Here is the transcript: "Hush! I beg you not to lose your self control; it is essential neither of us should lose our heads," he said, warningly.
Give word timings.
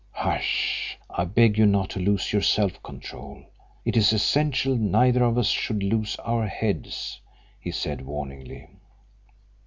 "Hush! 0.13 0.97
I 1.11 1.25
beg 1.25 1.59
you 1.59 1.67
not 1.67 1.91
to 1.91 1.99
lose 1.99 2.33
your 2.33 2.41
self 2.41 2.81
control; 2.81 3.43
it 3.85 3.95
is 3.95 4.11
essential 4.11 4.75
neither 4.75 5.23
of 5.23 5.37
us 5.37 5.49
should 5.49 5.83
lose 5.83 6.15
our 6.23 6.47
heads," 6.47 7.21
he 7.59 7.69
said, 7.69 8.01
warningly. 8.01 8.67